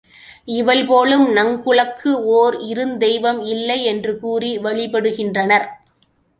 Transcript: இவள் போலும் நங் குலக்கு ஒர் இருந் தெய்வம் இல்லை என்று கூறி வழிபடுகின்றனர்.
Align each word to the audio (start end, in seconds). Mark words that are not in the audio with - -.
இவள் 0.51 0.85
போலும் 0.85 1.25
நங் 1.31 1.53
குலக்கு 1.63 2.11
ஒர் 2.37 2.57
இருந் 2.61 2.97
தெய்வம் 2.97 3.41
இல்லை 3.45 3.79
என்று 3.83 4.19
கூறி 4.19 4.51
வழிபடுகின்றனர். 4.59 5.67